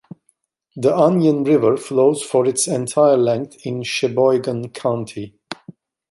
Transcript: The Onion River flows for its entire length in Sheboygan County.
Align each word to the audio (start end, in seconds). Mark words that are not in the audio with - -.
The 0.75 0.97
Onion 0.97 1.43
River 1.43 1.77
flows 1.77 2.23
for 2.23 2.47
its 2.47 2.67
entire 2.67 3.17
length 3.17 3.57
in 3.67 3.83
Sheboygan 3.83 4.69
County. 4.69 5.35